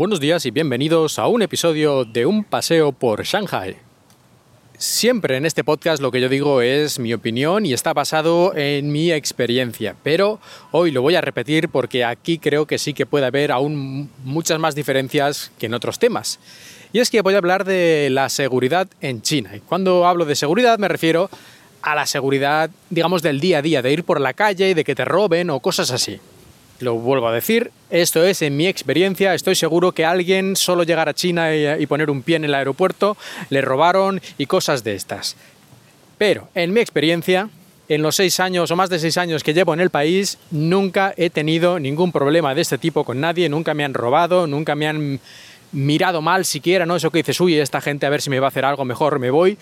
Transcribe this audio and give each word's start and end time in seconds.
Buenos 0.00 0.18
días 0.18 0.46
y 0.46 0.50
bienvenidos 0.50 1.18
a 1.18 1.26
un 1.26 1.42
episodio 1.42 2.06
de 2.06 2.24
Un 2.24 2.42
paseo 2.42 2.90
por 2.90 3.22
Shanghai. 3.22 3.76
Siempre 4.78 5.36
en 5.36 5.44
este 5.44 5.62
podcast 5.62 6.00
lo 6.00 6.10
que 6.10 6.22
yo 6.22 6.30
digo 6.30 6.62
es 6.62 6.98
mi 6.98 7.12
opinión 7.12 7.66
y 7.66 7.74
está 7.74 7.92
basado 7.92 8.56
en 8.56 8.90
mi 8.90 9.12
experiencia, 9.12 9.94
pero 10.02 10.40
hoy 10.70 10.90
lo 10.90 11.02
voy 11.02 11.16
a 11.16 11.20
repetir 11.20 11.68
porque 11.68 12.02
aquí 12.02 12.38
creo 12.38 12.64
que 12.64 12.78
sí 12.78 12.94
que 12.94 13.04
puede 13.04 13.26
haber 13.26 13.52
aún 13.52 14.08
muchas 14.24 14.58
más 14.58 14.74
diferencias 14.74 15.52
que 15.58 15.66
en 15.66 15.74
otros 15.74 15.98
temas. 15.98 16.38
Y 16.94 17.00
es 17.00 17.10
que 17.10 17.20
voy 17.20 17.34
a 17.34 17.36
hablar 17.36 17.66
de 17.66 18.08
la 18.10 18.30
seguridad 18.30 18.88
en 19.02 19.20
China. 19.20 19.54
Y 19.54 19.60
cuando 19.60 20.06
hablo 20.06 20.24
de 20.24 20.34
seguridad 20.34 20.78
me 20.78 20.88
refiero 20.88 21.28
a 21.82 21.94
la 21.94 22.06
seguridad, 22.06 22.70
digamos, 22.88 23.20
del 23.20 23.38
día 23.38 23.58
a 23.58 23.62
día, 23.62 23.82
de 23.82 23.92
ir 23.92 24.04
por 24.04 24.18
la 24.18 24.32
calle, 24.32 24.74
de 24.74 24.82
que 24.82 24.94
te 24.94 25.04
roben 25.04 25.50
o 25.50 25.60
cosas 25.60 25.90
así. 25.90 26.18
Lo 26.80 26.94
vuelvo 26.94 27.28
a 27.28 27.32
decir, 27.34 27.70
esto 27.90 28.24
es 28.24 28.40
en 28.40 28.56
mi 28.56 28.66
experiencia, 28.66 29.34
estoy 29.34 29.54
seguro 29.54 29.92
que 29.92 30.06
alguien 30.06 30.56
solo 30.56 30.82
llegar 30.82 31.10
a 31.10 31.14
China 31.14 31.54
y, 31.54 31.86
poner 31.86 32.10
un 32.10 32.22
pie 32.22 32.36
en 32.36 32.44
el 32.44 32.54
aeropuerto, 32.54 33.18
le 33.50 33.60
robaron 33.60 34.22
y 34.38 34.46
cosas 34.46 34.82
de 34.82 34.94
estas. 34.94 35.36
Pero 36.16 36.48
en 36.54 36.72
mi 36.72 36.80
experiencia, 36.80 37.50
en 37.88 38.00
los 38.00 38.16
seis 38.16 38.40
años 38.40 38.70
o 38.70 38.76
más 38.76 38.88
de 38.88 38.98
seis 38.98 39.18
años 39.18 39.44
que 39.44 39.52
llevo 39.52 39.74
en 39.74 39.80
el 39.80 39.90
país, 39.90 40.38
nunca 40.50 41.12
he 41.18 41.28
tenido 41.28 41.78
ningún 41.78 42.12
problema 42.12 42.54
de 42.54 42.62
este 42.62 42.78
tipo 42.78 43.04
con 43.04 43.20
nadie, 43.20 43.50
nunca 43.50 43.74
me 43.74 43.84
han 43.84 43.92
robado, 43.92 44.46
nunca 44.46 44.74
me 44.74 44.88
han 44.88 45.20
mirado 45.72 46.22
mal 46.22 46.46
siquiera, 46.46 46.86
¿no? 46.86 46.96
Eso 46.96 47.10
que 47.10 47.18
dices, 47.18 47.40
uy, 47.40 47.58
esta 47.58 47.82
gente 47.82 48.06
a 48.06 48.10
ver 48.10 48.22
si 48.22 48.30
me 48.30 48.40
va 48.40 48.46
a 48.46 48.48
hacer 48.48 48.64
algo 48.64 48.86
mejor, 48.86 49.18
me 49.18 49.30
voy. 49.30 49.58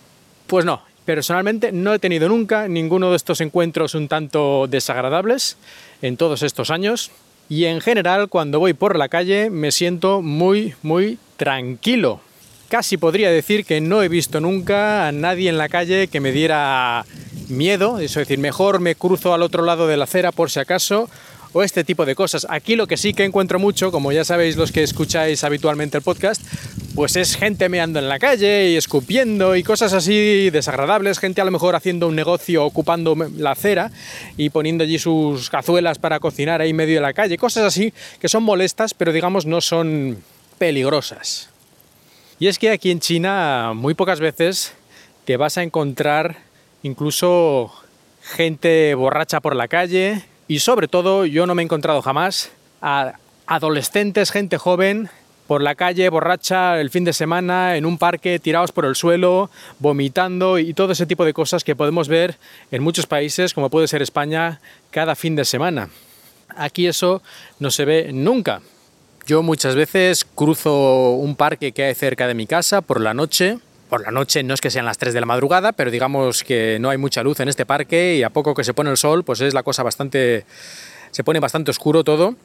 Pues 0.47 0.65
no, 0.65 0.83
personalmente 1.09 1.73
no 1.73 1.95
he 1.95 1.99
tenido 1.99 2.29
nunca 2.29 2.69
ninguno 2.69 3.09
de 3.09 3.17
estos 3.17 3.41
encuentros 3.41 3.95
un 3.95 4.09
tanto 4.09 4.67
desagradables 4.69 5.57
en 6.03 6.19
todos 6.19 6.43
estos 6.43 6.69
años 6.69 7.11
y 7.49 7.65
en 7.65 7.81
general 7.81 8.29
cuando 8.29 8.61
voy 8.61 8.75
por 8.75 8.99
la 8.99 9.09
calle 9.09 9.49
me 9.49 9.73
siento 9.73 10.21
muy, 10.21 10.75
muy 10.83 11.17
tranquilo. 11.39 12.21
Casi 12.69 12.99
podría 12.99 13.31
decir 13.31 13.65
que 13.65 13.81
no 13.81 14.03
he 14.03 14.11
visto 14.11 14.39
nunca 14.39 15.09
a 15.09 15.13
nadie 15.13 15.49
en 15.49 15.57
la 15.57 15.71
calle 15.71 16.09
que 16.09 16.21
me 16.21 16.31
diera 16.31 17.07
miedo, 17.49 18.01
es 18.01 18.13
decir, 18.13 18.39
mejor 18.39 18.79
me 18.79 18.95
cruzo 18.95 19.33
al 19.33 19.41
otro 19.41 19.65
lado 19.65 19.87
de 19.87 19.97
la 19.97 20.05
acera 20.05 20.31
por 20.31 20.51
si 20.51 20.61
acaso, 20.61 21.09
o 21.55 21.63
este 21.63 21.85
tipo 21.85 22.05
de 22.05 22.15
cosas. 22.15 22.47
Aquí 22.51 22.77
lo 22.77 22.87
que 22.87 22.99
sí 22.99 23.15
que 23.15 23.25
encuentro 23.25 23.59
mucho, 23.59 23.91
como 23.91 24.13
ya 24.13 24.27
sabéis 24.27 24.59
los 24.59 24.73
que 24.73 24.83
escucháis 24.83 25.43
habitualmente 25.43 25.97
el 25.97 26.03
podcast, 26.03 26.43
pues 26.95 27.17
es 27.17 27.37
gente 27.37 27.69
meando 27.69 27.99
en 27.99 28.09
la 28.09 28.19
calle 28.19 28.71
y 28.71 28.77
escupiendo 28.77 29.57
y 29.57 29.63
cosas 29.63 29.93
así 29.93 30.51
desagradables, 30.51 31.19
gente 31.19 31.41
a 31.41 31.45
lo 31.45 31.51
mejor 31.51 31.77
haciendo 31.77 32.09
un 32.09 32.17
negocio 32.17 32.65
ocupando 32.65 33.15
la 33.37 33.53
acera 33.53 33.91
y 34.37 34.51
poniendo 34.51 34.85
allí 34.85 34.99
sus 34.99 35.51
cazuelas 35.51 35.99
para 35.99 36.21
cocinar 36.21 36.61
ahí 36.61 36.73
medio 36.73 36.97
de 36.97 37.03
la 37.03 37.13
calle, 37.13 37.39
cosas 37.39 37.65
así 37.65 37.93
que 38.21 38.29
son 38.29 38.43
molestas, 38.43 38.95
pero 38.95 39.13
digamos 39.13 39.47
no 39.47 39.61
son 39.61 40.23
peligrosas. 40.59 41.51
Y 42.41 42.47
es 42.47 42.59
que 42.59 42.71
aquí 42.71 42.91
en 42.91 43.01
China 43.01 43.73
muy 43.75 43.95
pocas 43.95 44.21
veces 44.21 44.75
te 45.25 45.37
vas 45.37 45.59
a 45.59 45.63
encontrar 45.63 46.39
incluso 46.83 47.73
gente 48.23 48.95
borracha 48.95 49.41
por 49.41 49.57
la 49.57 49.69
calle 49.69 50.25
y 50.47 50.61
sobre 50.61 50.89
todo 50.89 51.27
yo 51.27 51.47
no 51.47 51.55
me 51.55 51.63
he 51.63 51.65
encontrado 51.65 52.03
jamás 52.03 52.51
a 52.81 53.15
adolescentes, 53.47 54.31
gente 54.31 54.59
joven 54.59 55.11
por 55.49 55.63
la 55.63 55.75
calle, 55.75 56.11
borracha, 56.11 56.79
el 56.79 56.91
fin 56.91 57.05
de 57.05 57.15
semana, 57.15 57.77
en 57.77 57.87
un 57.87 57.97
parque, 57.97 58.39
tirados 58.39 58.71
por 58.71 58.85
el 58.85 58.95
suelo, 58.95 59.51
vomitando 59.79 60.59
y 60.59 60.75
todo 60.75 60.93
ese 60.93 61.07
tipo 61.07 61.25
de 61.25 61.33
cosas 61.33 61.65
que 61.65 61.75
podemos 61.75 62.07
ver 62.07 62.37
en 62.71 62.83
muchos 62.83 63.07
países, 63.07 63.55
como 63.55 63.71
puede 63.71 63.89
ser 63.89 64.03
España, 64.03 64.61
cada 64.91 65.17
fin 65.17 65.37
de 65.37 65.47
semana. 65.47 65.89
Aquí 66.55 66.87
eso 66.87 67.23
no 67.59 67.71
se 67.71 67.87
ve 67.87 68.11
nunca. 68.13 68.61
Yo 69.27 69.43
muchas 69.43 69.75
veces 69.75 70.27
cruzo 70.35 71.13
un 71.13 71.35
parque 71.35 71.73
que 71.73 71.85
hay 71.85 71.95
cerca 71.95 72.27
de 72.27 72.35
mi 72.35 72.47
casa 72.47 72.83
por 72.83 73.01
la 73.01 73.15
noche. 73.15 73.59
Por 73.89 74.03
la 74.03 74.11
noche 74.11 74.43
no 74.43 74.53
es 74.53 74.61
que 74.61 74.71
sean 74.71 74.85
las 74.85 74.99
3 74.99 75.15
de 75.15 75.21
la 75.21 75.27
madrugada, 75.27 75.73
pero 75.73 75.91
digamos 75.91 76.45
que 76.45 76.77
no 76.79 76.91
hay 76.91 76.99
mucha 76.99 77.23
luz 77.23 77.41
en 77.41 77.49
este 77.49 77.65
parque 77.65 78.17
y 78.17 78.23
a 78.23 78.29
poco 78.29 78.55
que 78.55 78.65
se 78.65 78.75
pone 78.75 78.91
el 78.91 78.99
sol, 78.99 79.25
pues 79.25 79.41
es 79.41 79.55
la 79.55 79.63
cosa 79.63 79.83
bastante... 79.83 80.45
se 81.11 81.25
pone 81.25 81.41
bastante 81.41 81.71
oscuro 81.71 82.05
todo 82.05 82.37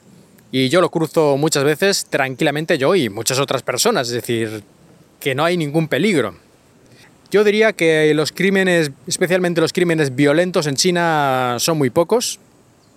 y 0.53 0.69
yo 0.69 0.81
lo 0.81 0.91
cruzo 0.91 1.35
muchas 1.35 1.63
veces 1.63 2.05
tranquilamente 2.05 2.77
yo 2.77 2.93
y 2.93 3.09
muchas 3.09 3.39
otras 3.39 3.63
personas, 3.63 4.07
es 4.09 4.13
decir, 4.13 4.61
que 5.19 5.33
no 5.33 5.43
hay 5.43 5.57
ningún 5.57 5.87
peligro. 5.87 6.35
Yo 7.31 7.43
diría 7.43 7.73
que 7.73 8.13
los 8.13 8.31
crímenes, 8.31 8.91
especialmente 9.07 9.61
los 9.61 9.73
crímenes 9.73 10.15
violentos 10.15 10.67
en 10.67 10.75
China, 10.75 11.55
son 11.57 11.79
muy 11.79 11.89
pocos, 11.89 12.39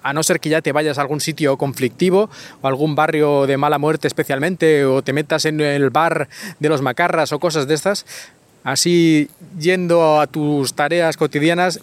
a 0.02 0.12
no 0.12 0.22
ser 0.22 0.38
que 0.38 0.50
ya 0.50 0.60
te 0.60 0.72
vayas 0.72 0.98
a 0.98 1.00
algún 1.00 1.22
sitio 1.22 1.56
conflictivo 1.56 2.28
o 2.60 2.68
algún 2.68 2.94
barrio 2.94 3.46
de 3.46 3.56
mala 3.56 3.78
muerte 3.78 4.06
especialmente, 4.06 4.84
o 4.84 5.00
te 5.00 5.14
metas 5.14 5.46
en 5.46 5.58
el 5.62 5.88
bar 5.88 6.28
de 6.60 6.68
los 6.68 6.82
macarras 6.82 7.32
o 7.32 7.38
cosas 7.38 7.66
de 7.66 7.72
estas. 7.72 8.04
Así, 8.64 9.30
yendo 9.58 10.20
a 10.20 10.26
tus 10.26 10.74
tareas 10.74 11.16
cotidianas, 11.16 11.80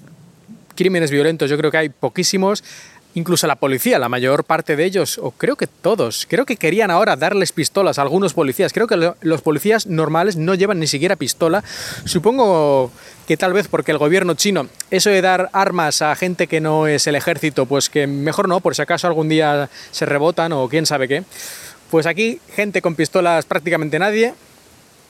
crímenes 0.76 1.10
violentos 1.10 1.50
yo 1.50 1.58
creo 1.58 1.72
que 1.72 1.78
hay 1.78 1.90
poquísimos 1.90 2.64
incluso 3.16 3.48
la 3.48 3.56
policía, 3.56 4.00
la 4.00 4.10
mayor 4.10 4.44
parte 4.44 4.76
de 4.76 4.86
ellos, 4.86 5.20
o 5.22 5.32
creo 5.32 5.56
que 5.56 5.68
todos, 5.68 6.26
creo 6.30 6.46
que 6.46 6.58
querían 6.58 6.92
ahora 6.92 7.16
darles 7.16 7.52
pistolas 7.52 8.00
a 8.00 8.02
algunos 8.02 8.34
policías. 8.34 8.74
Creo 8.74 8.88
que 8.88 9.14
los 9.22 9.42
policías 9.42 9.88
normales 9.88 10.36
no 10.36 10.56
llevan 10.56 10.80
ni 10.80 10.88
siquiera 10.88 11.16
pistola. 11.16 11.64
Supongo 12.06 12.92
que 13.28 13.38
tal 13.38 13.54
vez 13.54 13.68
porque 13.68 13.92
el 13.92 13.98
gobierno 13.98 14.34
chino, 14.34 14.68
eso 14.92 15.10
de 15.10 15.22
dar 15.22 15.50
armas 15.54 16.02
a 16.02 16.16
gente 16.16 16.48
que 16.48 16.60
no 16.60 16.88
es 16.88 17.08
el 17.08 17.16
ejército, 17.16 17.66
pues 17.66 17.90
que 17.90 18.08
mejor 18.08 18.48
no, 18.48 18.60
por 18.60 18.76
si 18.76 18.82
acaso 18.82 19.08
algún 19.08 19.30
día 19.30 19.70
se 19.92 20.06
rebotan 20.06 20.52
o 20.54 20.68
quién 20.68 20.86
sabe 20.86 21.08
qué. 21.08 21.24
Pues 21.92 22.08
aquí 22.08 22.40
gente 22.56 22.82
con 22.82 22.96
pistolas 22.96 23.46
prácticamente 23.46 24.00
nadie. 24.00 24.34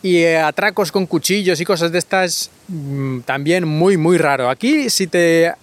Y 0.02 0.18
eh, 0.18 0.38
atracos 0.38 0.92
con 0.92 1.06
cuchillos 1.06 1.62
y 1.62 1.64
cosas 1.64 1.94
de 1.94 1.98
estas 1.98 2.52
mm, 2.68 3.22
también 3.22 3.66
muy 3.66 3.96
muy 3.96 4.18
raro. 4.18 4.50
Aquí 4.50 4.90
si 4.90 5.08
te 5.08 5.54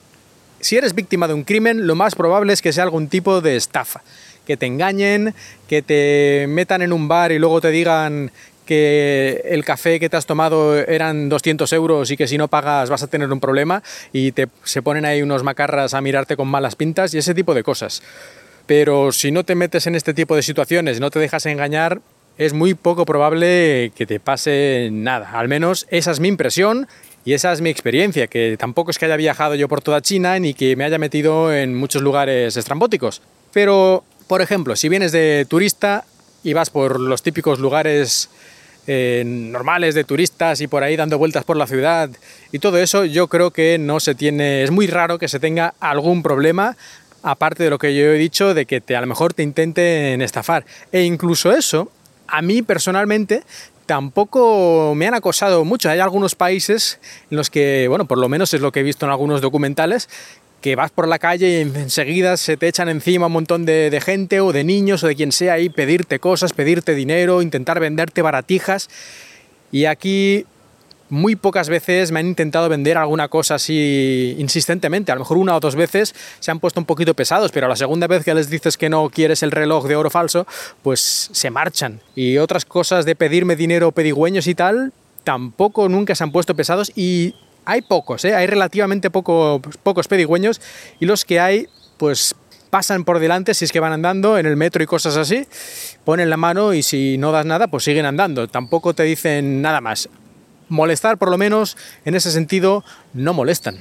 si 0.60 0.76
eres 0.76 0.94
víctima 0.94 1.28
de 1.28 1.34
un 1.34 1.44
crimen, 1.44 1.87
lo 1.87 1.94
más 1.94 2.15
probable 2.15 2.53
es 2.53 2.62
que 2.62 2.72
sea 2.72 2.84
algún 2.84 3.09
tipo 3.09 3.41
de 3.41 3.56
estafa. 3.56 4.03
Que 4.47 4.56
te 4.56 4.66
engañen, 4.66 5.34
que 5.69 5.82
te 5.82 6.47
metan 6.48 6.82
en 6.82 6.93
un 6.93 7.09
bar 7.09 7.32
y 7.32 7.38
luego 7.38 7.60
te 7.60 7.71
digan 7.71 8.32
que 8.70 9.43
el 9.47 9.65
café 9.65 9.99
que 9.99 10.09
te 10.09 10.16
has 10.16 10.26
tomado 10.26 10.78
eran 10.78 11.28
200 11.28 11.72
euros 11.72 12.10
y 12.10 12.16
que 12.16 12.28
si 12.28 12.38
no 12.38 12.47
pagas 12.47 12.88
vas 12.88 13.03
a 13.03 13.09
tener 13.09 13.32
un 13.32 13.41
problema 13.41 13.82
y 14.12 14.31
te, 14.31 14.47
se 14.62 14.81
ponen 14.81 15.04
ahí 15.04 15.22
unos 15.22 15.43
macarras 15.43 15.93
a 15.93 16.00
mirarte 16.00 16.37
con 16.37 16.47
malas 16.47 16.76
pintas 16.76 17.12
y 17.12 17.19
ese 17.19 17.34
tipo 17.34 17.53
de 17.53 17.65
cosas. 17.65 18.00
Pero 18.66 19.10
si 19.10 19.32
no 19.32 19.44
te 19.44 19.56
metes 19.56 19.88
en 19.88 19.97
este 19.97 20.15
tipo 20.15 20.37
de 20.37 20.43
situaciones, 20.43 21.00
no 21.00 21.10
te 21.10 21.19
dejas 21.19 21.47
engañar, 21.47 22.00
es 22.38 22.53
muy 22.53 22.75
poco 22.75 23.04
probable 23.04 23.91
que 23.97 24.06
te 24.06 24.20
pase 24.20 24.88
nada. 24.93 25.32
Al 25.32 25.49
menos 25.49 25.88
esa 25.91 26.12
es 26.12 26.20
mi 26.20 26.28
impresión 26.28 26.87
y 27.25 27.34
esa 27.34 27.53
es 27.53 27.60
mi 27.60 27.70
experiencia, 27.70 28.26
que 28.26 28.56
tampoco 28.58 28.91
es 28.91 28.98
que 28.98 29.04
haya 29.04 29.16
viajado 29.16 29.54
yo 29.54 29.69
por 29.69 29.82
toda 29.82 30.00
China 30.00 30.38
ni 30.38 30.54
que 30.54 30.76
me 30.76 30.84
haya 30.84 30.98
metido 30.98 31.53
en 31.53 31.75
muchos 31.75 32.03
lugares 32.03 32.56
estrambóticos. 32.56 33.20
Pero, 33.53 34.04
por 34.26 34.41
ejemplo, 34.41 34.76
si 34.76 34.88
vienes 34.88 35.12
de 35.12 35.47
turista 35.48 36.04
y 36.42 36.54
vas 36.54 36.70
por 36.70 36.98
los 36.98 37.22
típicos 37.22 37.58
lugares 37.58 38.31
eh, 38.86 39.22
normales 39.26 39.94
de 39.94 40.04
turistas 40.04 40.60
y 40.60 40.66
por 40.66 40.82
ahí 40.82 40.97
dando 40.97 41.19
vueltas 41.19 41.44
por 41.44 41.56
la 41.56 41.66
ciudad 41.66 42.08
y 42.53 42.58
todo 42.58 42.78
eso, 42.78 43.04
yo 43.04 43.28
creo 43.28 43.50
que 43.50 43.76
no 43.78 44.00
se 44.00 44.14
tiene, 44.14 44.62
es 44.62 44.70
muy 44.70 44.87
raro 44.87 45.19
que 45.19 45.28
se 45.28 45.38
tenga 45.38 45.75
algún 45.81 46.22
problema 46.22 46.76
aparte 47.22 47.64
de 47.64 47.70
lo 47.70 47.78
que 47.78 47.94
yo 47.94 48.06
he 48.06 48.19
dicho 48.19 48.54
de 48.54 48.66
que 48.66 48.81
te, 48.81 48.97
a 48.97 49.00
lo 49.00 49.06
mejor 49.06 49.34
te 49.34 49.42
intenten 49.42 50.22
estafar. 50.22 50.64
E 50.91 51.02
incluso 51.02 51.52
eso, 51.52 51.93
a 52.26 52.43
mí 52.43 52.62
personalmente 52.62 53.43
tampoco 53.90 54.94
me 54.94 55.08
han 55.08 55.14
acosado 55.14 55.64
mucho. 55.64 55.90
Hay 55.90 55.98
algunos 55.98 56.37
países 56.37 57.00
en 57.28 57.37
los 57.37 57.50
que, 57.50 57.87
bueno, 57.88 58.04
por 58.04 58.19
lo 58.19 58.28
menos 58.28 58.54
es 58.54 58.60
lo 58.60 58.70
que 58.70 58.78
he 58.78 58.82
visto 58.84 59.04
en 59.04 59.10
algunos 59.10 59.40
documentales, 59.40 60.08
que 60.60 60.76
vas 60.76 60.92
por 60.92 61.08
la 61.08 61.19
calle 61.19 61.58
y 61.58 61.60
enseguida 61.62 62.37
se 62.37 62.56
te 62.56 62.69
echan 62.69 62.88
encima 62.88 63.26
un 63.26 63.32
montón 63.32 63.66
de, 63.66 63.90
de, 63.90 64.00
gente 64.00 64.40
o 64.40 64.52
de 64.52 64.62
niños 64.62 65.02
o 65.02 65.08
de 65.08 65.16
quien 65.16 65.32
sea 65.32 65.58
y 65.58 65.70
pedirte 65.70 66.20
cosas, 66.20 66.52
pedirte 66.52 66.94
dinero, 66.94 67.42
intentar 67.42 67.81
venderte 67.81 68.22
baratijas. 68.22 68.88
Y 69.72 69.87
aquí 69.87 70.46
muy 71.10 71.36
pocas 71.36 71.68
veces 71.68 72.12
me 72.12 72.20
han 72.20 72.26
intentado 72.26 72.68
vender 72.68 72.96
alguna 72.96 73.28
cosa 73.28 73.56
así 73.56 74.36
insistentemente. 74.38 75.12
A 75.12 75.16
lo 75.16 75.20
mejor 75.20 75.36
una 75.36 75.56
o 75.56 75.60
dos 75.60 75.76
veces 75.76 76.14
se 76.38 76.50
han 76.50 76.60
puesto 76.60 76.80
un 76.80 76.86
poquito 76.86 77.14
pesados, 77.14 77.52
pero 77.52 77.68
la 77.68 77.76
segunda 77.76 78.06
vez 78.06 78.24
que 78.24 78.34
les 78.34 78.48
dices 78.48 78.76
que 78.76 78.88
no 78.88 79.10
quieres 79.10 79.42
el 79.42 79.50
reloj 79.50 79.86
de 79.86 79.96
oro 79.96 80.10
falso, 80.10 80.46
pues 80.82 81.28
se 81.32 81.50
marchan. 81.50 82.00
Y 82.14 82.38
otras 82.38 82.64
cosas 82.64 83.04
de 83.04 83.16
pedirme 83.16 83.56
dinero, 83.56 83.92
pedigüeños 83.92 84.46
y 84.46 84.54
tal, 84.54 84.92
tampoco 85.24 85.88
nunca 85.88 86.14
se 86.14 86.24
han 86.24 86.32
puesto 86.32 86.54
pesados 86.54 86.92
y 86.96 87.34
hay 87.64 87.82
pocos, 87.82 88.24
¿eh? 88.24 88.34
hay 88.34 88.46
relativamente 88.46 89.10
poco, 89.10 89.60
pocos 89.82 90.08
pedigüeños 90.08 90.60
y 90.98 91.06
los 91.06 91.24
que 91.24 91.40
hay, 91.40 91.66
pues 91.98 92.34
pasan 92.70 93.04
por 93.04 93.18
delante 93.18 93.52
si 93.52 93.64
es 93.64 93.72
que 93.72 93.80
van 93.80 93.92
andando 93.92 94.38
en 94.38 94.46
el 94.46 94.56
metro 94.56 94.82
y 94.82 94.86
cosas 94.86 95.16
así, 95.16 95.46
ponen 96.04 96.30
la 96.30 96.36
mano 96.36 96.72
y 96.72 96.82
si 96.82 97.18
no 97.18 97.32
das 97.32 97.44
nada, 97.44 97.68
pues 97.68 97.84
siguen 97.84 98.06
andando. 98.06 98.48
Tampoco 98.48 98.94
te 98.94 99.02
dicen 99.02 99.60
nada 99.60 99.80
más 99.80 100.08
molestar 100.70 101.19
por 101.19 101.31
lo 101.31 101.37
menos 101.37 101.76
en 102.06 102.14
ese 102.14 102.31
sentido 102.31 102.82
no 103.12 103.34
molestan. 103.34 103.81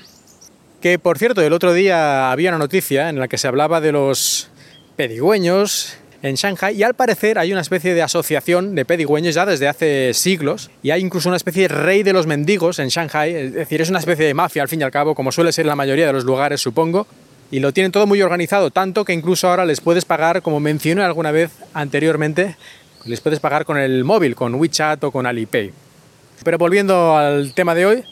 Que 0.81 0.99
por 0.99 1.17
cierto, 1.17 1.41
el 1.41 1.53
otro 1.53 1.73
día 1.73 2.31
había 2.31 2.49
una 2.49 2.57
noticia 2.57 3.09
en 3.09 3.19
la 3.19 3.29
que 3.29 3.37
se 3.37 3.47
hablaba 3.47 3.79
de 3.79 3.93
los 3.93 4.49
pedigüeños, 4.97 5.97
en 6.21 6.35
Shanghai 6.35 6.75
y 6.75 6.83
al 6.83 6.93
parecer 6.93 7.39
hay 7.39 7.51
una 7.51 7.61
especie 7.61 7.93
de 7.93 8.01
asociación 8.01 8.75
de 8.75 8.85
pedigüeños 8.85 9.35
ya 9.35 9.45
desde 9.45 9.67
hace 9.67 10.13
siglos 10.13 10.69
y 10.83 10.91
hay 10.91 11.01
incluso 11.01 11.29
una 11.29 11.37
especie 11.37 11.63
de 11.63 11.67
rey 11.69 12.03
de 12.03 12.13
los 12.13 12.27
mendigos 12.27 12.79
en 12.79 12.89
Shanghai, 12.89 13.33
es 13.33 13.53
decir, 13.53 13.81
es 13.81 13.89
una 13.89 13.99
especie 13.99 14.25
de 14.25 14.33
mafia 14.33 14.61
al 14.61 14.67
fin 14.67 14.81
y 14.81 14.83
al 14.83 14.91
cabo, 14.91 15.15
como 15.15 15.31
suele 15.31 15.51
ser 15.51 15.63
en 15.63 15.69
la 15.69 15.75
mayoría 15.75 16.07
de 16.07 16.13
los 16.13 16.25
lugares, 16.25 16.61
supongo, 16.61 17.07
y 17.51 17.59
lo 17.59 17.71
tienen 17.71 17.91
todo 17.91 18.05
muy 18.05 18.21
organizado, 18.21 18.69
tanto 18.69 19.05
que 19.05 19.13
incluso 19.13 19.49
ahora 19.49 19.65
les 19.65 19.81
puedes 19.81 20.05
pagar, 20.05 20.41
como 20.41 20.59
mencioné 20.59 21.03
alguna 21.03 21.31
vez 21.31 21.51
anteriormente, 21.73 22.57
les 23.05 23.21
puedes 23.21 23.39
pagar 23.39 23.65
con 23.65 23.77
el 23.77 24.03
móvil, 24.03 24.35
con 24.35 24.55
WeChat 24.55 25.03
o 25.03 25.11
con 25.11 25.25
Alipay. 25.25 25.71
Pero 26.43 26.57
volviendo 26.57 27.17
al 27.17 27.53
tema 27.53 27.75
de 27.75 27.85
hoy, 27.85 28.03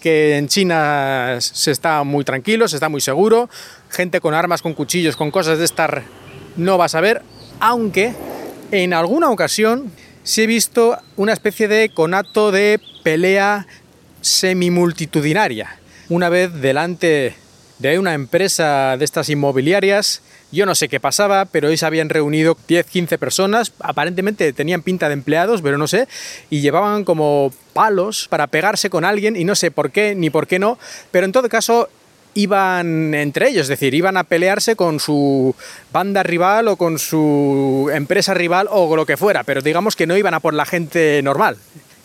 que 0.00 0.36
en 0.36 0.48
China 0.48 1.36
se 1.40 1.70
está 1.70 2.04
muy 2.04 2.24
tranquilo, 2.24 2.68
se 2.68 2.76
está 2.76 2.88
muy 2.88 3.00
seguro, 3.00 3.48
gente 3.90 4.20
con 4.20 4.34
armas, 4.34 4.62
con 4.62 4.74
cuchillos, 4.74 5.16
con 5.16 5.30
cosas 5.30 5.58
de 5.58 5.64
estar 5.64 6.02
no 6.56 6.76
vas 6.76 6.94
a 6.94 7.00
ver, 7.00 7.22
aunque 7.60 8.14
en 8.70 8.92
alguna 8.92 9.30
ocasión 9.30 9.92
sí 10.24 10.42
he 10.42 10.46
visto 10.46 10.98
una 11.16 11.32
especie 11.32 11.68
de 11.68 11.88
conato 11.88 12.50
de 12.50 12.80
pelea 13.02 13.66
semimultitudinaria. 14.20 15.78
Una 16.08 16.28
vez 16.28 16.52
delante 16.52 17.34
de 17.78 17.98
una 17.98 18.14
empresa 18.14 18.96
de 18.98 19.04
estas 19.04 19.28
inmobiliarias. 19.28 20.22
Yo 20.50 20.64
no 20.64 20.74
sé 20.74 20.88
qué 20.88 20.98
pasaba, 20.98 21.44
pero 21.44 21.68
hoy 21.68 21.76
se 21.76 21.84
habían 21.84 22.08
reunido 22.08 22.56
10, 22.66 22.86
15 22.86 23.18
personas, 23.18 23.72
aparentemente 23.80 24.52
tenían 24.54 24.82
pinta 24.82 25.08
de 25.08 25.12
empleados, 25.12 25.60
pero 25.60 25.76
no 25.76 25.86
sé, 25.86 26.08
y 26.48 26.60
llevaban 26.60 27.04
como 27.04 27.52
palos 27.74 28.28
para 28.28 28.46
pegarse 28.46 28.88
con 28.88 29.04
alguien 29.04 29.36
y 29.36 29.44
no 29.44 29.54
sé 29.54 29.70
por 29.70 29.90
qué 29.90 30.14
ni 30.14 30.30
por 30.30 30.46
qué 30.46 30.58
no, 30.58 30.78
pero 31.10 31.26
en 31.26 31.32
todo 31.32 31.50
caso 31.50 31.90
iban 32.32 33.14
entre 33.14 33.48
ellos, 33.48 33.62
es 33.62 33.68
decir, 33.68 33.92
iban 33.92 34.16
a 34.16 34.24
pelearse 34.24 34.74
con 34.74 35.00
su 35.00 35.54
banda 35.92 36.22
rival 36.22 36.68
o 36.68 36.76
con 36.76 36.98
su 36.98 37.90
empresa 37.92 38.32
rival 38.32 38.68
o 38.70 38.96
lo 38.96 39.04
que 39.04 39.18
fuera, 39.18 39.44
pero 39.44 39.60
digamos 39.60 39.96
que 39.96 40.06
no 40.06 40.16
iban 40.16 40.34
a 40.34 40.40
por 40.40 40.54
la 40.54 40.64
gente 40.64 41.20
normal, 41.22 41.58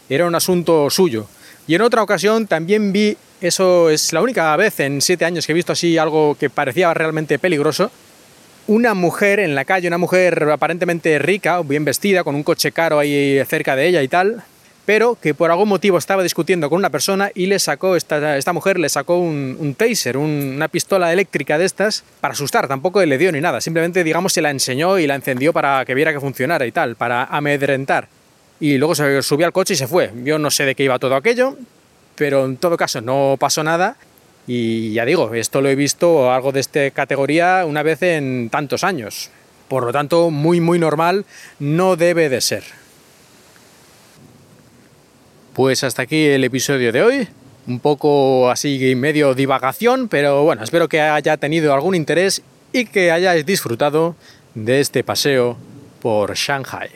era 0.10 0.26
un 0.26 0.36
asunto 0.36 0.90
suyo. 0.90 1.28
Y 1.66 1.76
en 1.76 1.82
otra 1.82 2.04
ocasión 2.04 2.48
también 2.48 2.92
vi 2.92 3.16
eso 3.40 3.90
es 3.90 4.14
la 4.14 4.22
única 4.22 4.56
vez 4.56 4.80
en 4.80 5.02
siete 5.02 5.26
años 5.26 5.46
que 5.46 5.52
he 5.52 5.56
visto 5.56 5.74
así 5.74 5.98
algo 5.98 6.36
que 6.40 6.50
parecía 6.50 6.94
realmente 6.94 7.40
peligroso. 7.40 7.92
Una 8.66 8.94
mujer 8.94 9.42
en 9.42 9.56
la 9.56 9.66
calle, 9.66 9.90
una 9.90 9.98
mujer 9.98 10.48
aparentemente 10.50 11.20
rica, 11.20 11.62
bien 11.64 11.84
vestida, 11.84 12.24
con 12.24 12.34
un 12.34 12.44
coche 12.44 12.72
caro 12.72 12.98
ahí 12.98 13.44
cerca 13.46 13.76
de 13.76 13.88
ella 13.88 14.02
y 14.02 14.08
tal, 14.08 14.42
pero 14.86 15.18
que 15.22 15.34
por 15.34 15.52
algún 15.52 15.68
motivo 15.68 15.98
estaba 15.98 16.24
discutiendo 16.24 16.70
con 16.70 16.78
una 16.78 16.90
persona 16.90 17.30
y 17.36 17.48
le 17.48 17.60
sacó, 17.60 17.98
esta, 17.98 18.38
esta 18.38 18.54
mujer 18.54 18.80
le 18.80 18.88
sacó 18.88 19.18
un, 19.18 19.76
taser, 19.78 20.16
una 20.16 20.70
pistola 20.70 21.12
eléctrica 21.12 21.58
de 21.58 21.66
estas, 21.66 22.06
para 22.22 22.32
asustar, 22.32 22.70
tampoco 22.70 23.04
le 23.04 23.18
dio 23.18 23.34
ni 23.34 23.42
nada, 23.42 23.60
simplemente 23.60 24.02
digamos 24.02 24.32
se 24.32 24.42
la 24.42 24.50
enseñó 24.50 24.98
y 24.98 25.08
la 25.08 25.16
encendió 25.16 25.52
para 25.52 25.84
que 25.84 25.94
viera 25.94 26.14
que 26.14 26.22
funcionara 26.22 26.66
y 26.66 26.72
tal, 26.72 26.96
para 26.96 27.26
amedrentar. 27.26 28.08
Y 28.62 28.78
luego 28.78 28.96
se 28.96 29.22
subió 29.24 29.46
al 29.46 29.52
coche 29.52 29.74
y 29.74 29.78
se 29.78 29.88
fue. 29.88 30.10
Yo 30.24 30.40
no 30.40 30.50
sé 30.50 30.64
de 30.64 30.74
qué 30.74 30.86
iba 30.86 30.98
todo 31.00 31.18
aquello, 31.18 31.58
pero 32.16 32.46
en 32.46 32.56
todo 32.56 32.78
caso 32.78 33.02
no 33.02 33.36
pasó 33.38 33.62
nada 33.62 33.98
y 34.48 34.94
ya 34.94 35.06
digo, 35.06 35.34
esto 35.34 35.62
lo 35.62 35.70
he 35.70 35.76
visto 35.76 36.32
algo 36.32 36.52
de 36.52 36.60
esta 36.60 36.92
categoría 36.92 37.66
una 37.66 37.84
vez 37.84 38.02
en 38.02 38.50
tantos 38.50 38.84
años. 38.84 39.30
Por 39.68 39.86
lo 39.86 39.92
tanto, 39.92 40.30
muy 40.30 40.60
muy 40.60 40.80
normal 40.80 41.26
no 41.60 41.96
debe 41.96 42.30
de 42.30 42.42
ser. 42.42 42.64
Pues 45.54 45.84
hasta 45.84 46.02
aquí 46.02 46.26
el 46.26 46.44
episodio 46.44 46.92
de 46.92 47.02
hoy. 47.02 47.28
Un 47.66 47.80
poco 47.80 48.50
así 48.50 48.94
medio 48.96 49.34
divagación, 49.34 50.10
pero 50.10 50.44
bueno, 50.44 50.64
espero 50.64 50.90
que 50.90 51.00
haya 51.00 51.38
tenido 51.38 51.74
algún 51.74 51.96
interés 51.96 52.42
y 52.74 52.86
que 52.86 53.12
hayáis 53.12 53.46
disfrutado 53.46 54.16
de 54.54 54.82
este 54.82 55.04
paseo 55.04 55.58
por 56.02 56.34
Shanghai. 56.36 56.90